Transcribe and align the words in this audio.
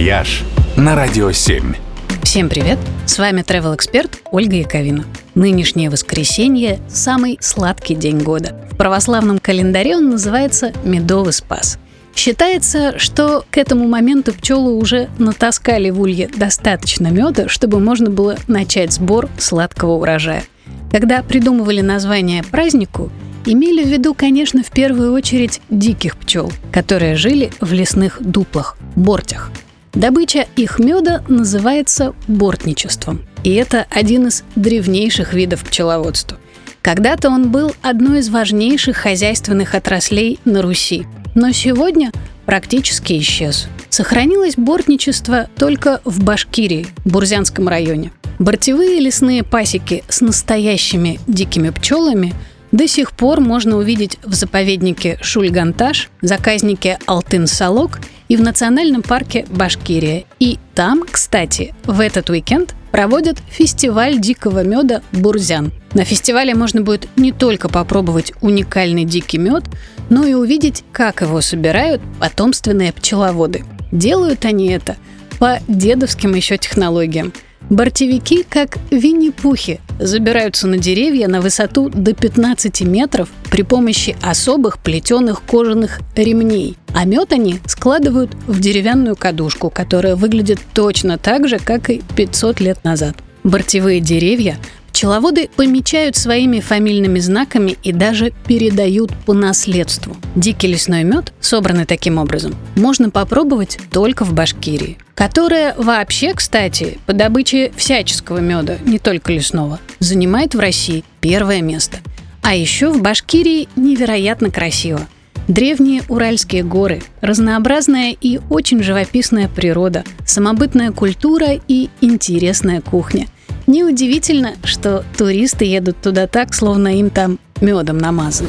«Вояж» 0.00 0.44
на 0.78 0.94
Радио 0.94 1.30
7. 1.30 1.74
Всем 2.22 2.48
привет! 2.48 2.78
С 3.04 3.18
вами 3.18 3.42
travel 3.42 3.74
эксперт 3.74 4.22
Ольга 4.32 4.56
Яковина. 4.56 5.04
Нынешнее 5.34 5.90
воскресенье– 5.90 6.80
самый 6.88 7.36
сладкий 7.42 7.94
день 7.94 8.20
года. 8.20 8.56
В 8.70 8.78
православном 8.78 9.38
календаре 9.38 9.98
он 9.98 10.08
называется 10.08 10.72
«Медовый 10.84 11.34
спас». 11.34 11.78
Считается, 12.16 12.98
что 12.98 13.44
к 13.50 13.58
этому 13.58 13.86
моменту 13.86 14.32
пчелы 14.32 14.72
уже 14.72 15.10
натаскали 15.18 15.90
в 15.90 16.00
улье 16.00 16.30
достаточно 16.34 17.08
меда, 17.08 17.48
чтобы 17.48 17.78
можно 17.78 18.08
было 18.08 18.38
начать 18.48 18.94
сбор 18.94 19.28
сладкого 19.36 20.00
урожая. 20.00 20.44
Когда 20.90 21.22
придумывали 21.22 21.82
название 21.82 22.42
празднику, 22.42 23.12
имели 23.44 23.84
в 23.84 23.88
виду, 23.88 24.14
конечно, 24.14 24.62
в 24.62 24.70
первую 24.70 25.12
очередь 25.12 25.60
диких 25.68 26.16
пчел, 26.16 26.50
которые 26.72 27.16
жили 27.16 27.52
в 27.60 27.70
лесных 27.74 28.16
дуплах, 28.22 28.78
бортях. 28.96 29.50
Добыча 29.92 30.46
их 30.56 30.78
меда 30.78 31.24
называется 31.28 32.14
бортничеством, 32.28 33.22
и 33.42 33.52
это 33.54 33.86
один 33.90 34.28
из 34.28 34.44
древнейших 34.54 35.34
видов 35.34 35.64
пчеловодства. 35.64 36.38
Когда-то 36.80 37.28
он 37.28 37.50
был 37.50 37.74
одной 37.82 38.20
из 38.20 38.28
важнейших 38.28 38.96
хозяйственных 38.96 39.74
отраслей 39.74 40.38
на 40.44 40.62
Руси, 40.62 41.06
но 41.34 41.50
сегодня 41.52 42.12
практически 42.46 43.18
исчез. 43.18 43.68
Сохранилось 43.88 44.54
бортничество 44.56 45.48
только 45.56 46.00
в 46.04 46.22
Башкирии, 46.22 46.86
Бурзянском 47.04 47.68
районе. 47.68 48.12
Бортевые 48.38 49.00
лесные 49.00 49.42
пасеки 49.42 50.04
с 50.08 50.20
настоящими 50.20 51.20
дикими 51.26 51.70
пчелами– 51.70 52.32
до 52.72 52.86
сих 52.86 53.12
пор 53.12 53.40
можно 53.40 53.76
увидеть 53.76 54.18
в 54.24 54.34
заповеднике 54.34 55.18
Шульганташ, 55.20 56.10
заказнике 56.22 56.98
Алтын-Салок 57.06 58.00
и 58.28 58.36
в 58.36 58.42
национальном 58.42 59.02
парке 59.02 59.44
Башкирия. 59.48 60.24
И 60.38 60.58
там, 60.74 61.04
кстати, 61.10 61.74
в 61.84 62.00
этот 62.00 62.30
уикенд 62.30 62.74
проводят 62.92 63.38
фестиваль 63.50 64.18
дикого 64.18 64.62
меда 64.64 65.02
«Бурзян». 65.12 65.72
На 65.94 66.04
фестивале 66.04 66.54
можно 66.54 66.82
будет 66.82 67.08
не 67.16 67.32
только 67.32 67.68
попробовать 67.68 68.32
уникальный 68.40 69.04
дикий 69.04 69.38
мед, 69.38 69.64
но 70.08 70.24
и 70.24 70.34
увидеть, 70.34 70.84
как 70.92 71.22
его 71.22 71.40
собирают 71.40 72.00
потомственные 72.20 72.92
пчеловоды. 72.92 73.64
Делают 73.90 74.44
они 74.44 74.68
это 74.68 74.96
по 75.38 75.58
дедовским 75.66 76.34
еще 76.34 76.56
технологиям– 76.56 77.32
Бортевики, 77.70 78.42
как 78.42 78.78
Винни-Пухи, 78.90 79.78
забираются 80.00 80.66
на 80.66 80.76
деревья 80.76 81.28
на 81.28 81.40
высоту 81.40 81.88
до 81.88 82.14
15 82.14 82.80
метров 82.80 83.28
при 83.48 83.62
помощи 83.62 84.16
особых 84.22 84.78
плетеных 84.80 85.42
кожаных 85.44 86.00
ремней. 86.16 86.76
А 86.94 87.04
мед 87.04 87.32
они 87.32 87.60
складывают 87.66 88.32
в 88.48 88.58
деревянную 88.58 89.14
кадушку, 89.14 89.70
которая 89.70 90.16
выглядит 90.16 90.58
точно 90.74 91.16
так 91.16 91.46
же, 91.46 91.60
как 91.60 91.90
и 91.90 92.02
500 92.16 92.58
лет 92.58 92.82
назад. 92.82 93.14
Бортевые 93.44 94.00
деревья 94.00 94.58
Пчеловоды 95.00 95.48
помечают 95.56 96.14
своими 96.14 96.60
фамильными 96.60 97.20
знаками 97.20 97.78
и 97.82 97.90
даже 97.90 98.34
передают 98.46 99.10
по 99.24 99.32
наследству. 99.32 100.14
Дикий 100.36 100.66
лесной 100.66 101.04
мед, 101.04 101.32
собранный 101.40 101.86
таким 101.86 102.18
образом, 102.18 102.54
можно 102.76 103.08
попробовать 103.08 103.78
только 103.90 104.26
в 104.26 104.34
Башкирии, 104.34 104.98
которая 105.14 105.74
вообще, 105.78 106.34
кстати, 106.34 106.98
по 107.06 107.14
добыче 107.14 107.72
всяческого 107.78 108.40
меда, 108.40 108.76
не 108.84 108.98
только 108.98 109.32
лесного, 109.32 109.80
занимает 110.00 110.54
в 110.54 110.60
России 110.60 111.02
первое 111.22 111.62
место. 111.62 112.00
А 112.42 112.54
еще 112.54 112.90
в 112.92 113.00
Башкирии 113.00 113.70
невероятно 113.76 114.50
красиво. 114.50 115.00
Древние 115.48 116.02
Уральские 116.10 116.62
горы, 116.62 117.00
разнообразная 117.22 118.14
и 118.20 118.38
очень 118.50 118.82
живописная 118.82 119.48
природа, 119.48 120.04
самобытная 120.26 120.92
культура 120.92 121.58
и 121.68 121.88
интересная 122.02 122.82
кухня– 122.82 123.28
Неудивительно, 123.70 124.54
что 124.64 125.04
туристы 125.16 125.64
едут 125.64 126.02
туда 126.02 126.26
так, 126.26 126.54
словно 126.54 126.88
им 126.98 127.08
там 127.08 127.38
медом 127.60 127.98
намазано. 127.98 128.48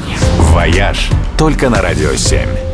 «Вояж» 0.50 1.10
только 1.38 1.70
на 1.70 1.80
«Радио 1.80 2.10
7». 2.10 2.71